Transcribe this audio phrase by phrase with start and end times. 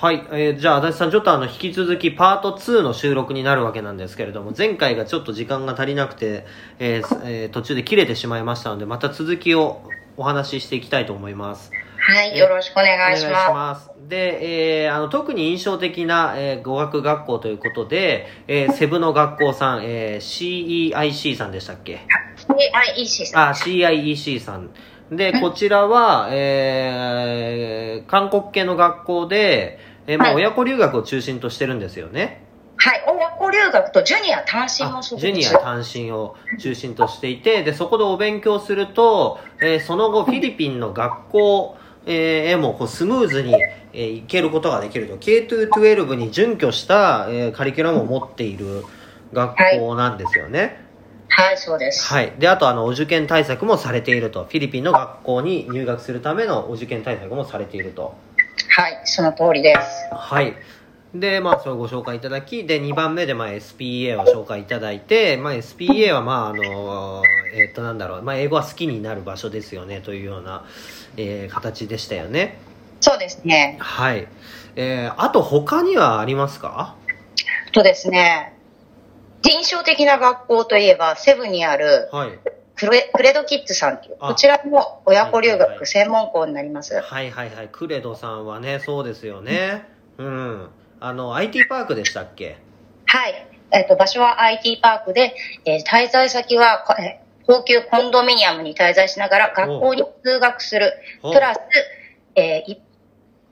[0.00, 6.44] はい、えーじゃあ足立さんちょっとあの引き続きパート2の収録になるわけなんですけれども前回がちょっと時間が足りなくて、
[6.78, 9.82] えーすえー途中で切れてしまいましたのでまた続きを
[10.16, 11.70] お話ししていきたいと思います
[12.06, 13.50] はい、よろしくお願いします。
[13.50, 22.00] ますで、えーあの特に印象的な、えー語学学校ということで、えーセブの学校さん、えー CEIC さんでしたっけ
[22.96, 23.48] ？CIEC さん。
[23.48, 24.70] あ、CIEC さん。
[25.10, 32.42] で、こちらは、えー、韓国系の学校で、えーまあ、はい親子留学を中心としてるんですよね。
[32.76, 41.76] はい、親子留学とジュニア単身あもジュニア単身を中心としていて、で、そこでお勉強すると、えーその後フィリピンの学校、
[42.06, 43.54] えーへもこうスムーズに、
[43.92, 45.16] えー行けることができると。
[45.16, 48.84] K212 に準拠した、えーカリキュラムを持っている
[49.32, 50.60] 学校なんですよね。
[50.60, 50.76] はい、
[51.56, 52.04] そうです。
[52.12, 52.32] はい。
[52.38, 54.44] で、あと、あの、お受験対策もされていると。
[54.44, 58.14] フィリピンの学校に入学するためのお受験対策もされていると。
[58.76, 59.80] はい、その通りです。
[60.14, 60.54] はい。
[61.14, 67.22] で、まあ、それをご紹介いただき、で、2番目で、まあ、SPA を紹介いただいて、まあ、SPA は、まあ、あの、
[67.54, 70.64] えっと、なんだろう、まあ、英語は好きになる場所ですよね、というような、
[71.16, 72.58] えー形でしたよね。
[73.00, 73.76] そうですね。
[73.80, 74.26] はい。
[74.76, 76.96] えー、あと、他にはありますか？
[77.72, 78.53] とですね、
[79.50, 82.30] 印象的な学校といえば、セブンにあるはい。
[82.76, 87.00] クレクレドキッズさんという、あこちらも親子留学専門校になります。
[87.00, 87.68] はいはいはい。
[87.70, 89.84] クレドさんはね、そうですよね。
[90.18, 90.68] うん。
[91.00, 92.56] あの、IT パークでしたっけ？
[93.06, 93.46] はい。
[93.70, 95.34] えっ、と、場所は IT パークで、
[95.64, 100.94] えー滞在先は、こえー高級コンドミニアムに滞在しながら学校に通学する。
[101.22, 101.58] おプラス、
[102.34, 102.80] えーい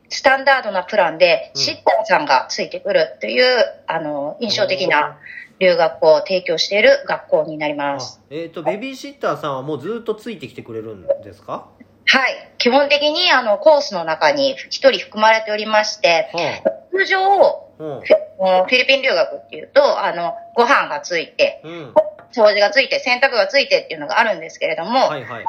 [0.09, 5.19] スタンダードなプランで、うんシッターさんがついてくるという、あの、印象的な
[5.63, 8.21] 留学を提供している学校になりまあす。
[8.31, 11.69] えっ、と、ベビーシッターさんはもうずっとついてきてくれるんですか？
[12.05, 12.53] はい。
[12.59, 17.61] 基本的に、あの、コースの中に一人含まれておりまして、は通常、あ。
[17.79, 18.01] うん。
[18.01, 21.95] フィリピン留学っていうと、あの、ご飯がついて、うん。
[22.33, 25.45] 掃除がついて、洗濯がついてっていうのがあるんですけれども、はいはい。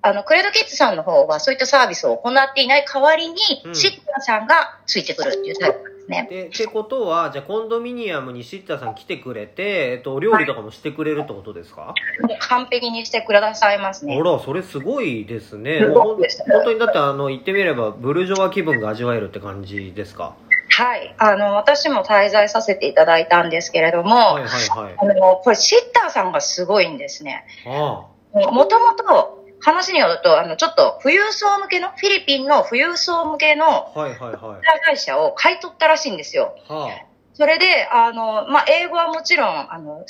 [0.00, 3.34] あの、クレードキッズさんの方はそういったサービスを行っていない代わりに、
[3.66, 6.26] うんシッターさんがついてくるっていうタイプね。
[6.30, 14.18] で、ってことは、じゃあコンドミニアムにシッターさん来てくれて、えっと、お料理とかもしてくれるってことですか、もう完璧にしてくださいますね。
[14.18, 15.80] あら、それすごいですね。
[15.80, 20.34] すもうほんごいです本当にだって、あの、言ってみれば、ブルジョワ気分が味わえるって感じですか？
[20.70, 21.14] はい。
[21.18, 24.94] あの、私も滞在させていただいたんですけれども、はいはいはい。
[24.96, 27.44] あの、これシッターさんがすごいんですね。
[27.66, 33.98] あもともと、話によると、あの、ちょっと富裕層向けの、フィリピンの富裕層向けのあ。
[33.98, 34.60] はいはいはい。
[34.84, 36.54] 会社を買い取ったらしいんですよ。
[36.68, 36.90] は
[37.34, 40.04] それで、あの、まあ、英語はもちろん、あの、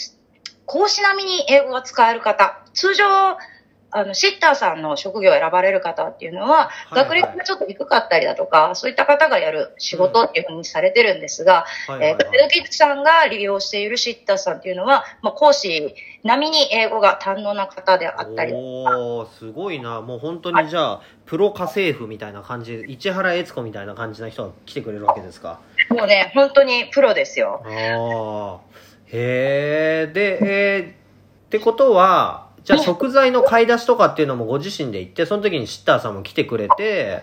[0.65, 3.05] 講師並みに英語が使える方、通常、
[3.91, 11.93] あの、シッターさんの職業を選ばれる方っていうのは、はい学歴がちょっと低かったりだとか、そういった方がやる仕事っていうふうにされてるんですが、あ。
[11.93, 20.01] はいはいえー、クレドキさんが利用しているシッターさんっていうのは、まあ、講師並みに英語が堪能な方であったり、おー、すごいな。
[20.01, 25.61] もう本当にじゃあ、プロ家政婦みたいな感じ、市原悦子みたいな感じな人が来てくれるわけですか？
[25.91, 27.63] もうね、本当にプロですよ。
[27.65, 28.61] ああ。
[29.07, 30.13] へえ。
[30.13, 37.23] で、えーってことは、じゃあ食材の買い出しとかっていうのもご自身で行って、その時にシッターさんも来てくれて。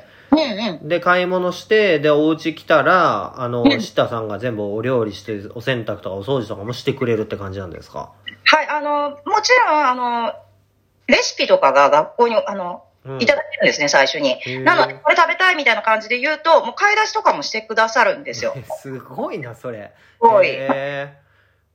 [0.81, 8.12] で、買い物して、で、お家来たら、あの、うんシッターさんが全部お料理して、お洗濯とかお掃除とかもしてくれるって感じなんですか？
[8.44, 10.34] はい、あの、もちろん、あの、
[11.07, 14.63] レシピとかが学校に、あの、うんいただけるんですね、最初にー。
[14.63, 18.56] なので、これ食べたいみたいな感じで言うと、もう買い出しとかもしてくださるんですよ。
[18.81, 19.91] すごいな、それ。
[20.19, 20.57] すごい。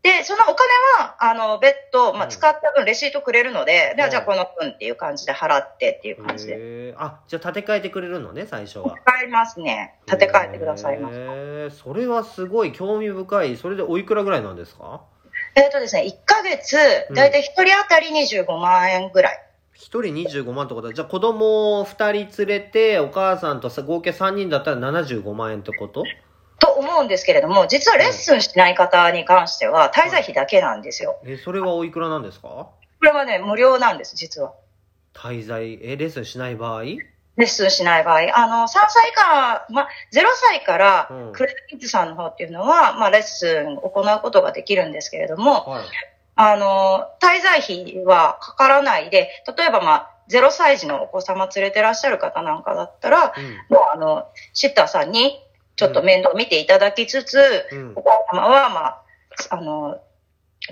[0.03, 0.69] へで、そのお金
[0.99, 6.95] は、あの、別途、まあ、うん使った分、レシートくれるので、でうんじゃあこの分っていう感じで払ってっていうー感じで。
[6.97, 8.97] あ、じゃあ建て替えてくれるのね、最初は。
[9.05, 9.95] 買いますね。
[10.07, 11.77] 立て替えてくださいます。
[11.77, 13.57] それはすごい興味深い。
[13.57, 15.03] それでおいくらぐらいなんですか？
[15.57, 16.77] えっ、とですね、1ヶ月
[17.09, 19.47] うん、だいたい1人当たり25万円ぐらい。
[19.75, 26.07] 一人25万ってことは、じゃあ子供二人連れて、お母さんとさ合計3人だったら75万円ってことと？
[26.81, 31.19] 思うんですけれども、実はレッスンしない方に関しては、滞在費だけなんですよ。
[31.25, 32.49] え、それはおいくらなんですか？
[32.49, 32.71] こ
[33.03, 34.53] れはね、無料なんです、実は。
[35.15, 36.83] 滞在、え、レッスンしない場合？
[36.83, 36.99] レ
[37.37, 39.83] ッスンしない場合、あの、3歳以下、ま、
[40.13, 45.85] 0歳からうん、クレドキッズさんの方っていうのは、まあ、レッスンを行うことができるんですけれども、はい。
[46.37, 53.75] あの、滞在費はかからないで、例えばまあ、0歳児のお子様連れてらっしゃる方なんかだったら、うん。
[53.75, 55.41] もうあの、シッターさんに
[55.81, 57.39] ちょっと面倒見ていただきつつ、
[57.73, 57.93] うん。
[57.97, 58.03] お。
[58.03, 59.03] 母様はまあ、
[59.49, 59.99] あの、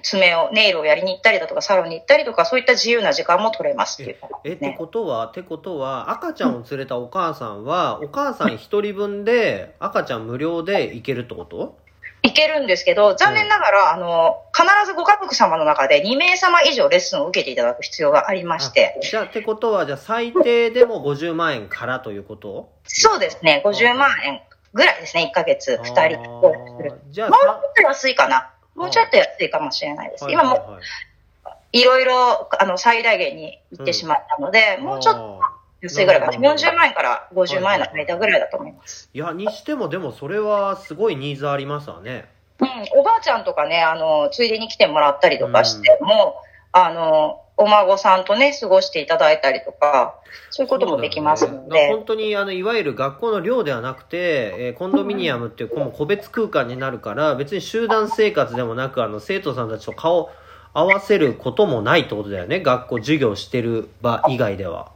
[0.02, 4.18] 爪を、ネイルをやりに行ったりだとか、サロンに行ったりとか、そういった自由な時間も取れますっていう。
[4.20, 4.52] ことえ。
[4.52, 11.78] ってことは、ってことは、赤ちゃんを連れたお母さんは、お母さん一人分で、赤ちゃん無料で行けるってこと？
[12.22, 22.70] いけるんですけど、残念ながら、あの、必ずご家族様の中で2名様以上レッスンを受けていただく必要がありまして、じゃあ、ってことは、じゃあ最低でも50万円からということ？
[22.84, 24.42] そうですね、50万円
[24.72, 26.90] ぐらいですね、1ヶ月、2人あ登録する。
[27.10, 28.50] ーじゃあ、もうちょっと安いかな。
[28.74, 30.24] もうちょっと安いかもしれないです。
[30.24, 30.82] はい今もいはい
[31.72, 35.40] いろいろ、あの、最大限に行ってしまったので、もうちょっと
[35.82, 36.32] 安いぐらいかな。
[36.32, 39.10] なるほど40万円から50万円の間ぐらいだと思います。
[39.12, 42.26] いや、にしても、でもそれはすごいニーズありますわね。
[42.60, 42.68] うん、
[43.00, 46.42] おばあちゃんとかね、あの、ついでに来てもらったりとかしても、
[46.72, 50.14] あの、お孫さんとね、過ごしていただいたりとか、
[50.50, 51.94] そういうこともできますのそうだよね。
[51.96, 60.30] 本当にあのいわゆる学校の寮ではなくて、えーコンドミニアムっていうこの個別空間になるから別に集団生活でもなくあの生徒さんたちと顔
[60.72, 62.60] 合わせることもないってことだよね。
[62.60, 64.92] 学校授業してる場以外では。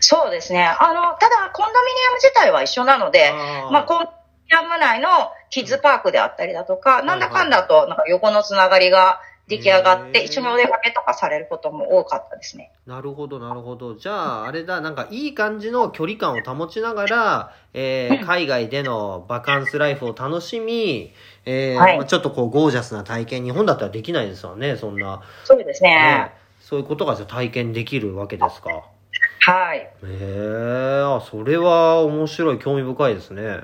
[0.00, 0.64] そうですね。
[0.64, 3.70] あの、ただ、コンドミニアム自体は一緒なので、あー。
[3.72, 4.10] まあ、コンドミ
[4.50, 5.08] ニアム内の
[5.50, 12.72] キッズパークであったりだとか、んなんだかんだと、なんか横のつながりが出来上がって、一緒にお出かけとかされることも多かったですね。
[12.84, 13.94] なるほどなるほど。
[13.94, 21.12] じゃああれだなんかいい感じの距離感を保ちながら、えー海外でのバカンスライフを楽しみ、
[21.44, 21.96] えーはい。
[21.98, 25.90] まあちょっとこうゴージャスな体験日本だったらできないですわねそんな、そうですね。
[25.90, 28.82] ね、そういうことが体験できるわけですか。
[29.40, 29.78] はい。
[29.78, 33.60] へえあそれは面白い興味深いですね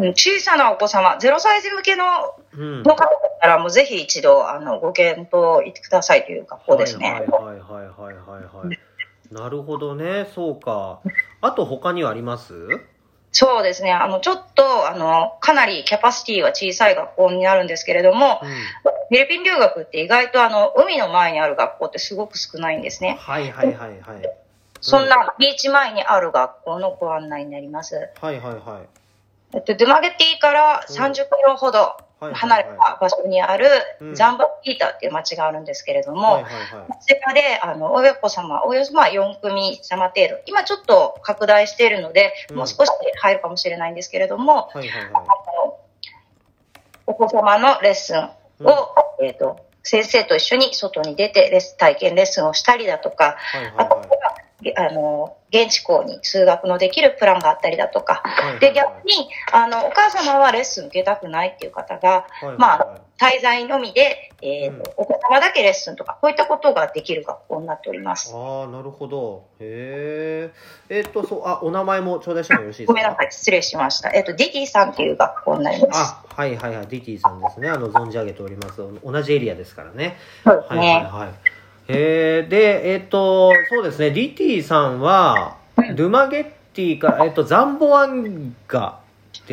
[0.00, 0.08] うん。
[0.14, 2.04] 小さなお子様、0歳児向けの
[2.52, 2.82] うん。
[2.82, 7.10] の方だったら、もうぜひ一度、あの、ご検討いってくださいという学校ですね。
[7.10, 8.78] はいはいはいはいはいはいはい。
[9.34, 10.26] なるほどね。
[10.34, 11.00] そうか。
[11.40, 12.54] あと他にはあります？
[13.32, 13.92] そうですね。
[13.92, 18.48] あの、ちょっと、あの、かなりキャパシティは小さい学校になるんですけれども、うん。
[18.48, 23.18] フィリピン留学って意外とあの、海の前にある学校ってすごく少ないんですね。
[23.20, 24.32] はいはいはいはい。
[24.80, 28.10] そんなビーチ前にある学校のご案内になります。
[28.20, 28.88] はいはいはい
[29.56, 33.66] えっと、ドゥマゲティから30キロほどはい離れた場所にある
[34.00, 34.14] うん。
[34.14, 36.88] ザンバギータっていう町があるんですけれども、はいはいはい。
[36.88, 42.56] こちらで、あの、親子様、およそまあ4組様程度、今ちょっと拡大しているので、うん。
[42.56, 45.78] もう少し入るかもしれないんですけれども、あの
[47.06, 48.30] お子様のレッスン
[48.64, 53.36] を、えっ、と、先生と一緒に外に出てレッス体験レッスンをしたりだとか、
[53.76, 54.05] あと
[54.76, 58.22] あの、現地校に通学のできるプランがあったりだとか、
[58.60, 62.26] で、逆に、あの、お母様はレッスン受けたくないっていう方が、
[62.58, 68.32] まはあ、滞在のみで、えーとお子様だけレッスンとか、こういったことができる学校になっております。
[68.34, 69.44] ああなるほど。
[69.58, 70.50] へ
[70.90, 72.92] ええっとそうあお名前も頂戴してもよろしいですか？
[72.92, 74.10] ごめんなさい、失礼しました。
[74.10, 76.00] えっ、と、ディティさんっていう学校になります。
[76.00, 76.86] あはいはいはい。
[76.88, 77.70] ディティさんですね。
[77.70, 78.82] あの存じ上げております。
[79.02, 80.18] 同じエリアですからね。
[80.44, 80.94] そうですはいはいね。
[81.10, 81.28] はい
[81.88, 85.56] えー、でえっ、とそうですねディティさんは
[85.94, 89.00] ドゥマゲッティから、えっとザンボアンガ。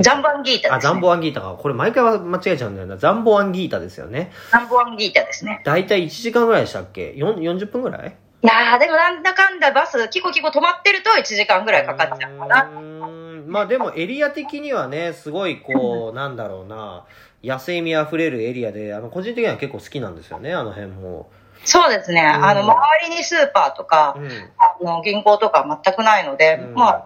[0.01, 0.93] ザンボアンギータあです、ね。
[0.93, 1.55] ザンボアンギータか。
[1.59, 2.97] これ毎回は間違えちゃうんだよな。
[2.97, 4.31] ザンボアンギータですよね。
[4.51, 5.61] ザンボアンギータですね。
[5.63, 8.15] 大体1時間ぐらいでしたっけ？4 40分ぐらい？
[8.43, 12.63] いやー、でもなんだかんだバス、キコキコ止まってると1時間ぐらいかかっちゃうかな。
[12.63, 13.47] うーん。
[13.47, 17.05] まあでもエリア的にはねすごいこうなんだろうな。
[17.43, 21.29] 野生味あふれるエリアであの個人的には結構好きなんですよねあの辺も、
[21.65, 22.21] そうですね。
[22.21, 27.05] んあの、周りにスーパーとかう、ん、あの銀行とか全くないので、うんまあ、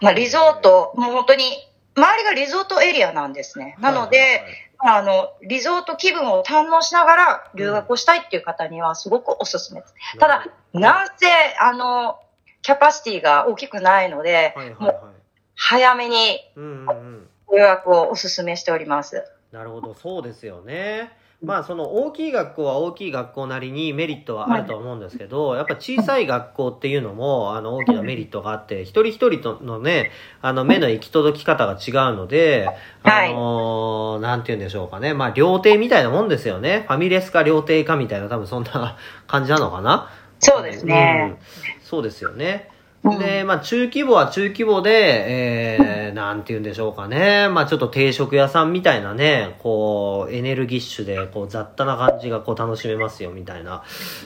[0.00, 1.44] まあ、リゾート、もう本当に、
[1.96, 3.76] 周りがリゾートエリアなんですね。
[3.78, 9.94] なので、はいはいはいあの、リゾート気分を堪能しながら留学をしたいっていう方にはすごくおすすめです。
[10.18, 11.26] ただ、なんせ、
[11.58, 12.18] あの、
[12.60, 15.14] キャパシティが大きくないので、はいはいもうはい
[15.56, 19.22] 早めにうんうんうん予約をおすすめしております。
[19.54, 32.66] なるほどそうですよねまあその大きい学校は大きい学校なりにメリットはあるとは思うんですけど、やっぱ小さい学校っていうのもあの大きなメリットがあって、一人一人とのね、あの目の行き届き方が違うので、
[33.02, 35.12] あのーなんて言うんでしょうかね。
[35.12, 36.84] まあ料亭みたいなもんですよね。
[36.88, 38.96] ファミレスか料亭かみたいな多分そんな
[39.26, 40.08] 感じなのかな。
[40.38, 41.36] そうですね。
[41.38, 42.70] うんそうですよね。
[43.04, 47.48] うんで、まあ中規模は中規模で、えー、 なんて言うんでしょうかね。
[47.48, 53.82] まあちょっと定食屋さんみたいなね、こう、エネルギッシュで、こう雑多な感じがこう楽しめますよみたいな。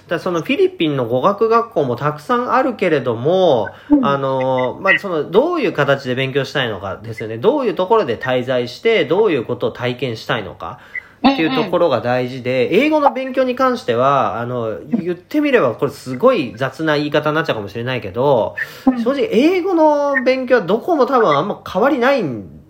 [0.06, 3.68] だそのフィリピンの語学学校もたくさんあるけれども、
[4.02, 7.38] あの、まあその、どういう形で勉強したいのかですよね。
[7.38, 10.78] どういうところで滞在して、どういうことを体験したいのか。
[11.18, 18.56] っていうところが大事で、英語の勉強に関しては、あの、言ってみればこれすごい雑な言い方になっちゃうかもしれないけど、
[19.04, 22.60] 正直英語の勉強はどこも多分あんま変わりないん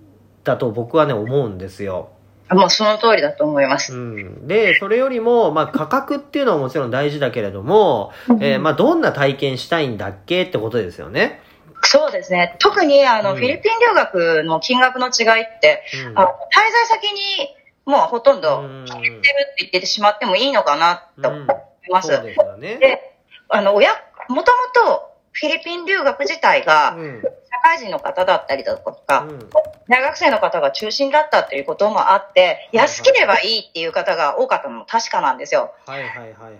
[0.44, 2.10] だと僕はね思うんですよ。
[2.50, 3.94] もうその通りだと思います。
[3.94, 4.46] うん。
[4.46, 11.42] で、それよりも、まあ、価格っていうのはもちろん大事だけれども、えーまあ、どんな体験したいんだっけってことですよね。
[11.82, 12.56] そうですね。
[12.58, 16.32] 特にあの、うんフィリピン留学の金額の違いって、うんあの滞
[16.72, 17.54] 在先に
[17.88, 22.14] もうほとんどうん決めてるって言ってしまってもいいのかなと思います。
[22.14, 22.76] そうですよね。
[22.76, 23.16] で、
[23.48, 23.92] あの、親、
[24.28, 24.52] もと
[24.84, 27.22] もとフィリピン留学自体がうん。
[27.58, 29.48] 社会人の方だったりだとか、うん
[29.90, 35.72] 大学生の方が中心だったということもあって、安ければいいっていう方が多かったのも確かなんですよ。
[35.86, 36.52] はいはいはいはいはいは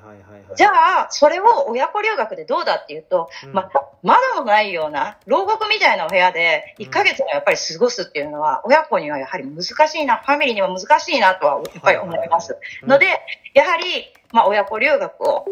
[0.50, 0.56] い。
[0.56, 0.68] じゃ
[1.02, 12.56] あ、それを親子留学でどうだっていうと、うんまあ、窓もないような、牢獄みたいなお部屋で、1ヶ月もやっぱり過ごすっていうのは、親子にはやはり難しいな、ファミリーには難しいなとは、やっぱり思います。
[12.82, 13.06] うんので、
[13.52, 13.84] やはり、
[14.32, 15.44] まあ、親子留学を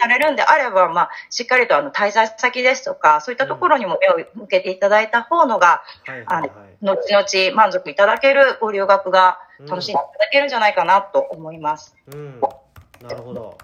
[0.00, 6.50] されるんであれば、まあ、しっかりとあの、滞在先ですとか、そういったところにも目を向けていただいた方のが、はいはいはい。
[6.82, 11.96] 後々満足いただけるご留学が楽しんでいただけるんじゃないかなと思います。
[12.12, 12.40] うん、
[13.02, 13.58] なるほど。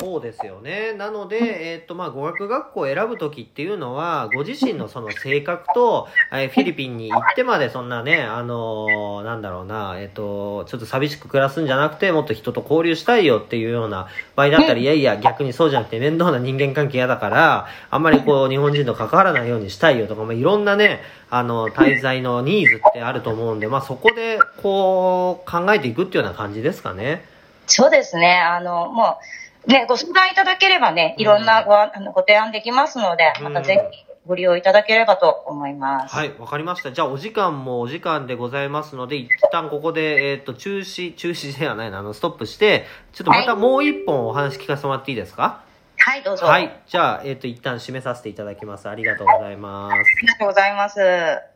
[0.00, 0.94] そうですよね。
[0.94, 27.22] なので、えっ、と、まあ、語学学校を選ぶときっていうのは、ご自身のその性格と、えーフィリピンに行ってまでそんなね、あのーなんだろうな、えっ、と、ちょっと寂しく暮らすんじゃなくて、もっと人と交流したいよっていうような場合だったら、いやいや、逆にそうじゃなくて面倒な人間関係嫌だから、あんまりこう、日本人と関わらないようにしたいよとか、まあ、いろんなね、あの、滞在のニーズってあると思うんで、まあ、そこで、こう、考えていくっていうような感じですかね。
[27.66, 28.40] そうですね。
[28.40, 36.14] あの、もう、ね、ご相談いただければね、いろんなご,、あのご提案できますので、またぜひご利用いただければと思います。
[36.14, 36.92] はい、わかりました。
[36.92, 45.62] じゃあ、お時間もお時間でございますので、一旦ここで、えっ、と、中止、中止ではないな、あの、ストップして、ちょっとまたもう一本お話聞かせてもらっていいですか？
[45.98, 46.46] はい、どうぞ。
[46.46, 46.80] はい。
[46.86, 48.88] じゃあ、えっ、と、一旦締めさせていただきます。
[48.88, 49.92] ありがとうございます。
[49.92, 51.49] ありがとうございます。